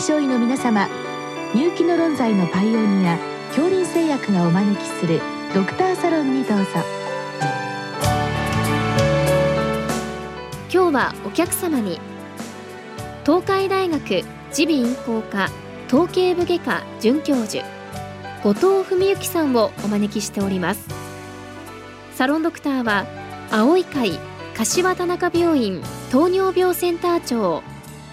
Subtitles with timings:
[0.00, 0.88] 症医の皆様
[1.54, 5.20] 入気の論剤のパイオニア恐林製薬がお招きする
[5.54, 6.64] ドクターサロンにどうぞ。
[10.72, 12.00] 今日はお客様に
[13.26, 14.24] 東海大学耳
[14.56, 15.50] 鼻咽喉科
[15.88, 17.64] 統計部外科准教授
[18.42, 20.88] 後藤文幸さんをお招きしております。
[22.14, 23.04] サロンドクターは
[23.50, 24.18] 青い会
[24.56, 27.62] 柏田中病院糖尿病センター長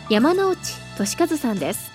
[0.09, 1.91] 山内俊和さんです。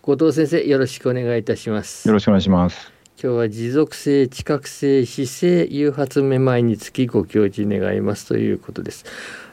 [0.00, 2.06] 後藤先生よろしくお願いいたします。
[2.06, 2.98] よろしくお願いします。
[3.20, 5.32] 今日は持続性知覚性姿
[5.64, 9.04] 勢誘発めまいにつきご教示願いますということです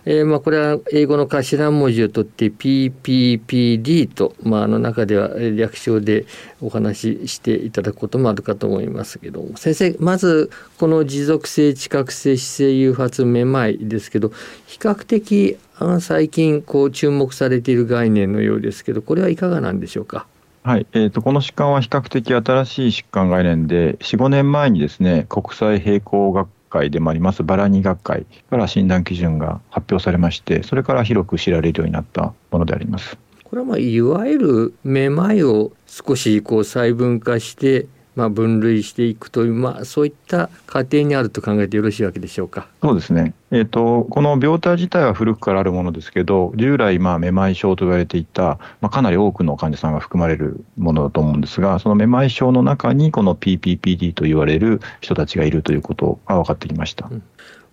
[0.05, 6.25] えー、まあこれは英語の頭文字を取って PPPD と、まあ、あの中では略称で
[6.61, 9.57] お話ししていただくこともあるかと思いますけども。
[9.57, 14.31] 先生まずこの持続性知覚性姿勢誘発めまいですけど
[14.67, 15.57] 比較的
[15.99, 20.27] 最近こう注目されている概念のようですけどこれはいかがなんでしょうか？
[20.63, 33.17] はい、えーと、この疾患は比較的新しい疾患概念で、4、5年前にですね国際並行学会でもありますバラニ学会から診断基準が発表されまして、それから広く知られるようになったものであります。
[33.43, 42.67] これはまあいわゆるめまいを少しこう細分化してまあ、分類していくという、まあ、そういった過程にあると考えてよろしいわけでしょうか。
[42.81, 57.07] そうですね、えーと、この病態自体は古くからあるものですけど、従来、まあ、めまい症と言われていた、まあ、かなり多くの患者さんが含まれるものだと思うんですが、そのめまい症の中に、この PPPD と言われる人たちがいるということが分かってきました。
[57.11, 57.23] うん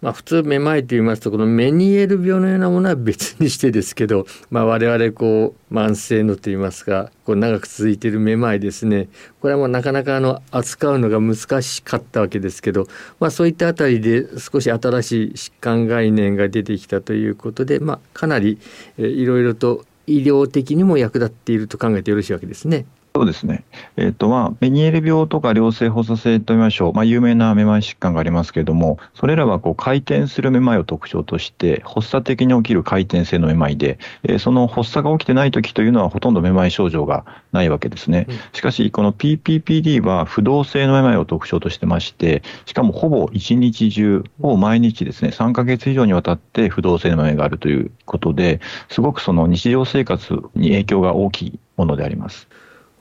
[0.03, 9.09] まあ、普通めまいと言いますとこのメニエール病のようなものは別にしてですけど、 まあ、我々こう慢性のと言いますかこう長く続いているめまいですね
[9.41, 12.89] これはもうなかなかあの扱うのが難しかったわけですけど、
[13.21, 18.59] まあ、そういったあたりで少し新しい疾患概念が出てきたということで、まあ、かなり、
[18.99, 22.87] いろいろと医療的にも役立っていると考えてよろしいわけですね。
[23.15, 23.65] そうですね。
[23.97, 26.93] えっ、ー、と、まあ、メニエール病とか良性発作性と言いましょう。
[26.95, 38.27] まあ、有名なめまい疾患がありますけれども、それらはこう回転するめまいを特徴として、発作的に起きる回転性のめまいで、えー、その発作が起きてない時というのはほとんどめまい症状がないわけですね。
[38.55, 52.49] しかし、この PPPD は不動性のめまいを特徴としてまして、しかもほぼ一日中、ほぼ毎日ですね、3ヶ月以上にわたって不動性のめまいがあるということで、すごくその日常生活に影響が大きいものであります。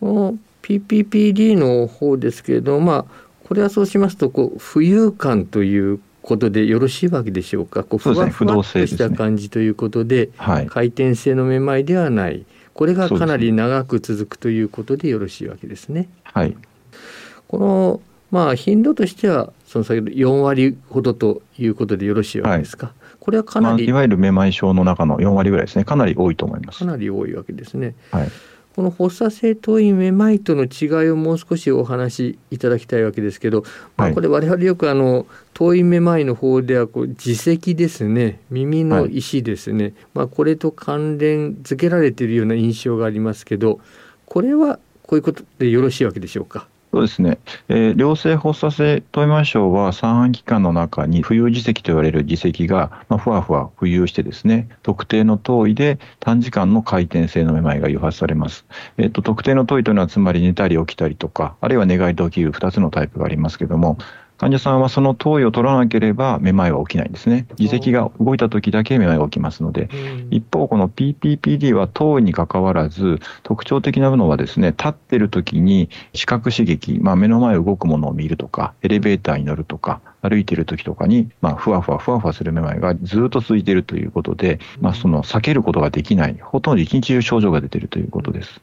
[0.02, 3.06] この PPPD の方ですけれども、まあ、
[3.48, 7.84] これはそうしますとこう浮遊感ということでよろしいわけでしょうか？
[7.84, 16.10] こうふわふわっとした感じということで、ねはい、回転性のめまいではないこれがかなり長く続くということでよろしいわけですね。
[16.24, 16.56] はい、
[17.48, 22.88] このまあ頻度としてはその先ほど4割ほどということでよろしいわけですか？
[22.88, 26.80] はい、これはかなり、まあ、いわゆるめまい症の中の4割ぐらいですねかなり多いと思います。
[26.80, 27.94] かなり多いわけですね。
[28.12, 28.32] はい
[28.76, 33.64] この発作性頭位めまいとの違いをもう少しお話しいただきたいわけですけど、
[33.98, 38.40] まあ、これ我々よくあの頭位めまいの方ではこう耳石ですね。
[38.50, 43.80] 耳の石ですね、はい、まあ、これと関連づけられているような印象がありますけど
[44.26, 46.68] これはこういうことでよろしいわけでしょうか？
[46.94, 58.66] そうですね、えー、良性発作性問いましょうは三半規管の中に浮遊耳石と言われる耳石が、まあ、ふわふわ浮遊してですね特定の頭位で短時間の回転性のめまいが誘発されます、
[58.98, 63.98] えーと、特定の頭位というのはつまり寝たり起きたりとかあるいは寝返りと起きる2つのタイプがありますけども
[64.42, 67.46] 患者さんはその投与を取らなければめまいは起きないんですね。
[67.60, 69.88] 耳石が動いた時だけめまいが起きますので、
[70.32, 88.60] 一方この PPPD は投与にかかわらず特徴的なものはですね、立ってる時に視覚刺激、まあ、目の前動くものを見るとか、エレベーターに乗るとか、歩いている時とかに、まあ、ふわふわふわふわするめまいがずっと続いているということで、まあ、その避けることができない、ほとんど一日中症状が出ているということです。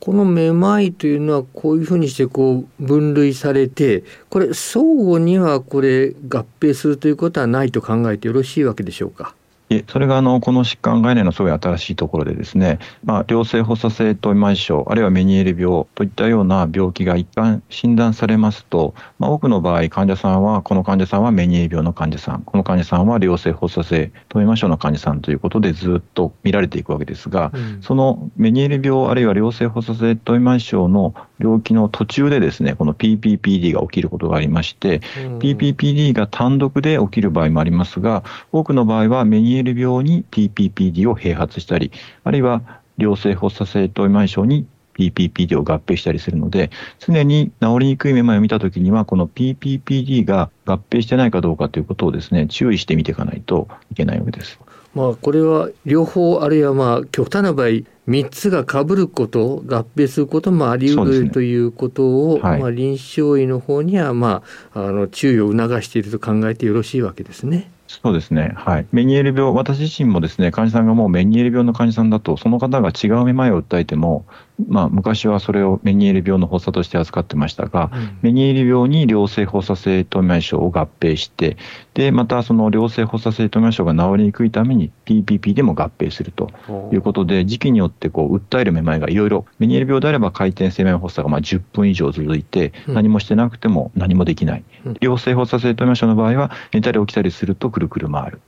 [0.00, 9.34] このめまいというのはこういうふうにしてこう分類されてこれ相互にはこれ合併するということはないと考えてよろしいわけでしょうか？
[9.68, 41.92] えそれがあのこの疾患概念のすごい新しいところでですね、まあ、良性発作性頭位症あるいはメニエール病といったような病気が一般診断されますと、まあ、多くの場合患者さんはこの患者さんはメニエール病の患者さんこの患者さんは良性発作性頭位症の患者さんということでずっと見られていくわけですが、うん、そのメニエール病あるいは良性発作性頭位症の病気の途中でですねこの PPPD が起きることがありまして、うん、PPPD が単独で起きる場合もありますが多くの場合はメニエール病に PPPD を併発したり、
[42.24, 54.58] あるいは良性発作性頭位慢症に PPPD を合併したりするので、常に治りにくいめまいを見たときには、この PPPD が合併してないかどうかということをですね、注意して見ていかないといけないわけです。
[54.94, 64.42] まあ、これは両方あるいはまあ極端な場合3つがかぶること合併することもあり得る、ね、ということを、はい、まあ、臨床医の方には、ま
[64.74, 67.70] あ、あの注意を促していると考えてよろしいわけですね。
[67.88, 68.52] そうですね。
[68.56, 68.86] はい。
[68.90, 74.26] メニエール病、私自身もですね、患者さんがもうメニエール病の患者さんだと、その方が違うめまいを訴えても、
[74.68, 81.56] まあ、昔はそれをメニエール病の発作として扱ってましたが、うん、メニエール病に良性発作性糖尿症を合併して、
[81.94, 86.50] で、またその良性発作性糖尿症が治りにくいために PPP でも合併すると
[86.92, 94.64] いうことで、時期によってこう訴えるめまいがいろいろ、メニエール病であれば回転性めまい発作がまあ10分以上続いて、何もしてなくても何もできない。
[94.84, 98.40] うん、良性発作性糖尿症の場合は、寝たり起きたりするとくるくる回る。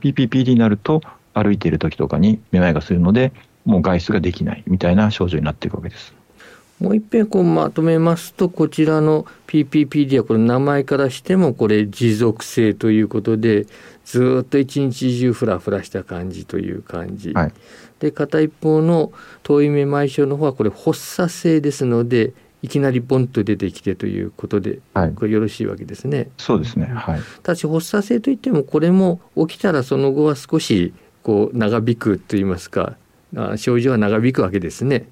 [0.00, 1.02] PPPD になると、
[1.34, 3.32] 歩いている時とかにめまいがするので、
[3.66, 6.14] もう外出ができないみたいな症状になっていくわけです。
[6.80, 13.66] もう一遍こうまとめますと、こちらの PPPD はこれ名前からしてもこれ持続性ということで、
[14.04, 17.32] ずっと一日中フラフラした感じという感じ。
[17.32, 17.52] はい、
[17.98, 19.12] で、片一方の
[19.42, 26.28] 遠いめまい症の方はこれ発作性ですので、いきなりボンと出てきてということで、はい、これよろしいわけですね。
[26.36, 26.86] そうですね。
[26.86, 27.20] はい。
[27.42, 32.96] ただし発作性といってもこれも起きたらその後は少しこう長引くと言いますか
[33.56, 35.06] 症状は長引くわけですね。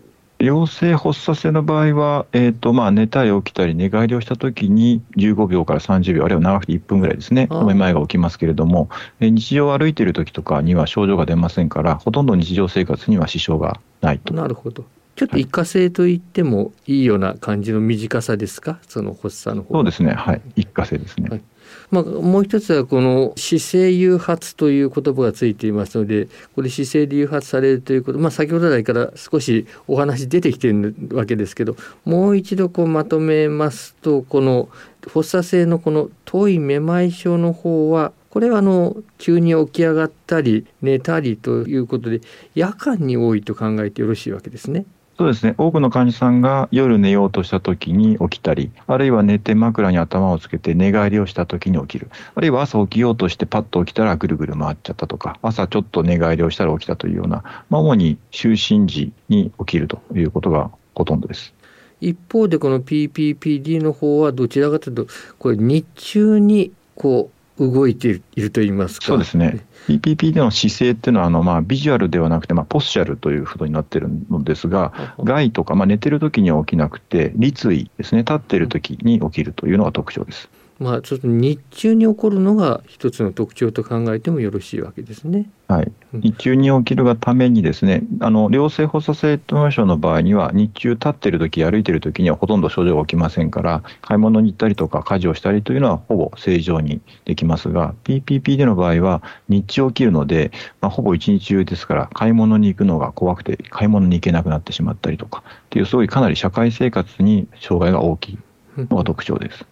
[0.45, 8.89] 陽性発作性の場合は、えーとまあ、寝たり起きたり寝返りをしたときに15秒から30秒あるいは長くて1分ぐらいですねめまいが起きますけれども
[9.21, 14.35] 日常歩いているときとかには症状が出ませんからほとんど日常生活には支障がないと。
[14.35, 14.85] なるほど。
[15.17, 19.75] ちょっと一過性と言ってもいいような感じの短さですか、その発作の方。
[19.75, 21.29] そうですね、はい、一過性ですね。
[21.31, 21.43] はい
[21.91, 34.69] まあ、もう一つはこの姿勢誘発という言葉がついていますのでこれ姿勢で誘発されるということ、まあ、先ほど来から少しお話出てきてるわけですけどもう一度こうまとめますとこの
[35.03, 42.21] 発作性のこの遠いめまい症の方はこれはあの急に起き上がったり寝たりということで
[42.55, 44.87] 夜間に多いと考えてよろしいわけですね。
[45.17, 45.55] そうですね。
[45.59, 52.11] 多くの患者さんが夜寝ようとした時に起きたり、あるいは寝て枕に頭をつけて寝返りをした時に起きる。
[52.35, 61.55] あるいは朝起きようとしてパッと起きたらぐるぐる回っちゃったとか、朝ちょっと寝返りをしたら起きたというような、まあ、主に就寝時に起きるということがほとんどです。
[62.01, 65.07] 一方でこの PPPD の方はどちらかというと、
[65.39, 69.07] これ日中にこう動いていると言いますか。
[69.07, 69.65] そうですね。
[69.89, 80.49] PPP での姿勢っていうのは、あの、まあ、ビジュアルではなくて、まあ、ポスチャルということになってるのですが、害とか、まあ、寝てる時には起きなくて、立位ですね、立ってる時に起きるというのが特徴です。
[80.79, 85.49] まあ、ちょっと日中に起こるのが一つの特徴と考えてもよろしいわけですね。
[85.69, 100.51] はい、日中に起きるがためにですね、あの良性発作性糖尿症の場合には、日中立ってる時歩いてる時にはほとんど症状が起きませんから、買い物に行ったりとか家事をしたりというのはほぼ正常にできますが、PPP での場合は日中起きるので、
[100.81, 108.39] まあ、ほぼ一日中ですから、買い物に行くのが怖くて、買い物に行けなくなってしまったりとかっていう、すごいかなり社会生活に障害が大きい
[108.77, 109.65] のが特徴です。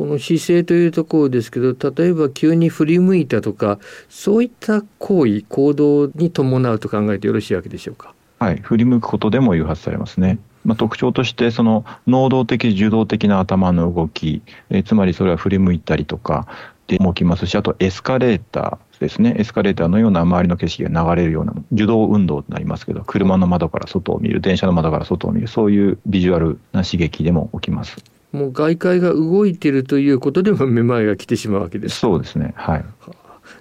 [0.00, 8.14] この姿勢というところですけど例えば急に振り向いたとかそういった行為行動に伴うと考えてよろしいわけでしょうか？
[8.38, 10.38] はい、振り向くことでも誘発されますね。
[10.64, 16.46] まあ、特徴として、その能動的、受動的な頭の動き、えつまりそれは振り向いたりとか
[16.86, 28.02] でも起きますし、あとエスカレーターですね、エスカレーターのような周りの景色が流れるような受動運動になりますけど、車の窓から外を見る、電車の窓から外を見る、そういうビジュアルな刺激でも起きます。
[28.32, 31.98] もう外界が動いているということでもめまいが来てしまうわけです。
[31.98, 32.52] そうですね。
[32.56, 32.84] はい。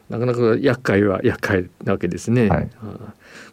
[0.09, 2.49] なかなか厄介は厄介なわけですね。
[2.49, 2.69] はい、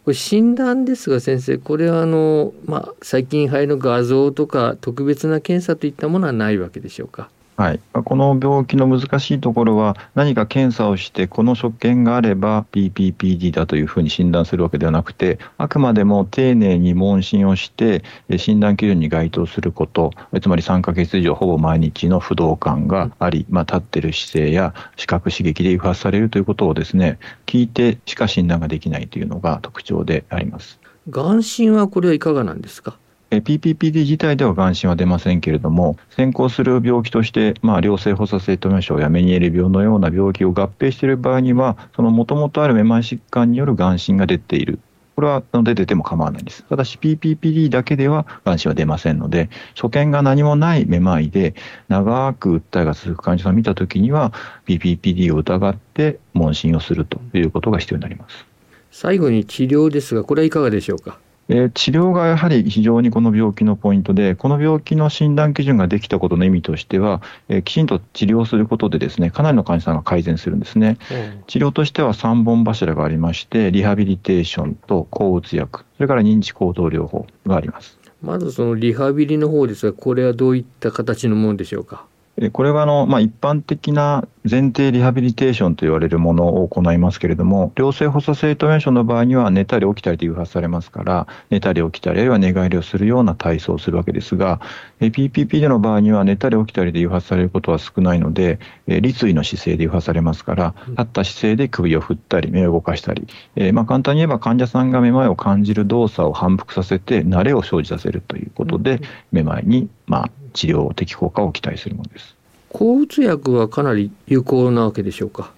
[0.03, 7.29] これ診断ですが先生これはあの、まあ、最近肺の画像とか特別な検査といったものはないわけでしょうか？
[7.59, 18.03] はい、この病気の難しいところは、何か検査をして、この所見があれば PPPD だというふうに診断するわけではなくて、あくまでも丁寧に問診をして、
[18.37, 30.79] 診断基準に該当すること、つまり3ヶ月以上ほぼ毎日の不動感があり、まあ、立ってる姿勢や視覚刺激で誘発されるということをですね、聞いてしか診断ができないというのが特徴であります。
[31.09, 32.99] 眼診はこれはいかがなんですか？
[33.29, 44.79] PPPD 自体では眼疹は出ませんけれども、先行する病気として、まあ、良性発作性糖尿症やメニエール病のような病気を合併している場合には、そのもともとあるめまい疾患による眼疹が出ている。
[45.15, 46.63] これは出てても構わないんです。
[46.65, 51.55] ただし PPPD だけでは眼疹は出ませんので、所見が何もないめまいで
[51.89, 54.31] 長く訴えが続く患者さんを見たときには
[54.67, 58.45] PPPD を疑って問診をするということが必要になります。
[58.91, 61.17] 最後に治療ですが、これはいかがでしょうか？
[61.49, 70.97] えー、治療がやはり非常にこの病気のポイントで、この病気の診断基準ができたことの意味としては、えー、きちんと治療することでですね、かなりの患者さんが改善するんですね。
[71.11, 77.97] うん、治療としては3本柱がありまして、リハビリテーションと抗うつ薬、それから認知行動療法があります。
[78.21, 82.05] まずそのリハビリの方ですが、これはどういった形のものでしょうか？
[82.51, 94.61] これはあの、まあ、一般的な前提リハビリテーションと言われるものを行いますけれども、良性発作性トメーションの場合には寝たり起きたりと誘発されますから、寝たり起きたりあるいは寝返りをするような体操をするわけですが、
[94.99, 109.01] PPP での場合には寝たり起きたりで誘発されることは少ないので、立位の姿勢で誘発されますから、立った姿勢で首を振ったり、目を動かしたり、えー、まあ簡単に言えば患者さんがめまいを感じる動作を反復させて、慣れを生じさせるということで、
[109.31, 112.35] めまいに、まあ、治療的効果を期待するものです。
[112.69, 115.53] 抗うつ薬はかなり有効なわけでしょうか？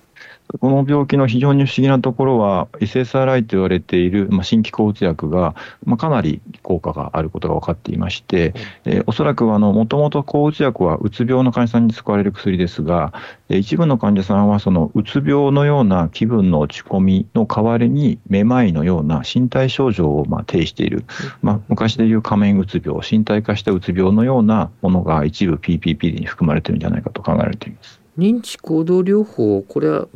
[0.58, 5.54] この病気の非常に不思議なところは、SSRI と言われている、まあ、新規抗うつ薬が、
[5.86, 13.14] まあ、かなり効果があることが分かっていまして、えー、おそらくもともと抗うつ薬はうつ病の患者さんに使われる薬ですが、
[13.50, 21.06] えー、一部の患者さんはそのうつ病のような気分の落ち込みの代わりに、めまいのような身体症状をまあ呈している、
[21.44, 28.00] まあ、昔でいう仮面うつ病、身体化したうつ病のようなものが一部 PPP に含まれているんじゃないかと考えられています。
[28.20, 30.08] 認知行動療法これは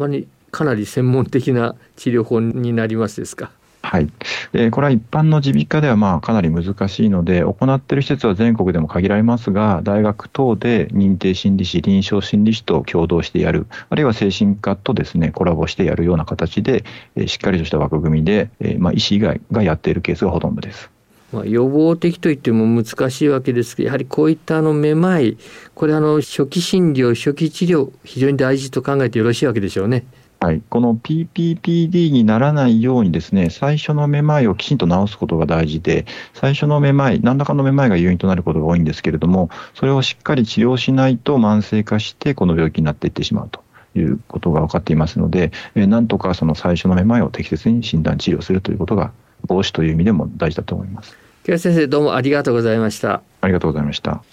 [0.52, 3.50] かなり専門的な治療法になりますですか？
[3.86, 4.10] はい、
[4.54, 16.86] え、これは一般の耳鼻科ではまあかなり難しいので、行っている施設は全国でも限られますが、大学等で認定心理師、臨床心理師と共同してやる、あるいは精神科とですねコラボしてやるような形で、
[17.18, 20.90] え、しっかりとした枠組みで、え、まあ医師以外がやっているケースがほとんどです。
[21.34, 25.38] まあ、予防的といっても難しいわけですけどやはりこういったあのめまい
[25.74, 30.06] これあの初期診療初期治療非常に大事と考えてよろしいわけでしょうね。
[30.40, 43.63] はい、この PPPD にならないようにですね、最初のめまいをきちんと治すことが大事で、最初のめまい、何らかのめまいが誘因となることが多いんですけれども、それをしっかり治療しないと慢性化して、この病気になっていってしまうと。
[43.96, 49.12] いうことが分かっていますので、えなんとかその最初のめまいを適切に診断治療するということが
[49.48, 51.23] 防止という意味でも大事だと思います。
[51.44, 53.22] 木谷先生どうもありがとうございました。
[53.42, 54.24] ありがとうございました。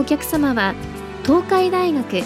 [0.00, 0.74] お客様は
[1.24, 2.24] 東海大学耳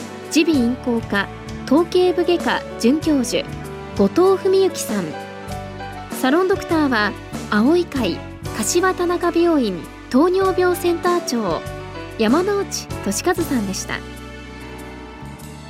[0.55, 1.29] 鼻咽喉科
[1.67, 3.45] 統計部外科准教授
[3.99, 5.05] 後藤文幸さん
[6.13, 7.13] サロンドクターは
[7.51, 8.17] 青い会
[8.57, 11.61] 柏田中病院糖尿病センター長
[12.19, 13.99] 山内俊和さんでした。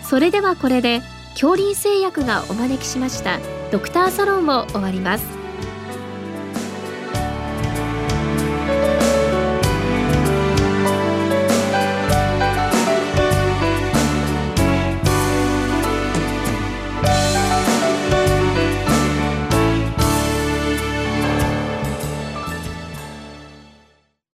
[0.03, 1.01] それではこれで
[1.33, 3.39] 恐林製薬がお招きしました
[3.73, 5.25] ドクターサロンを終わります。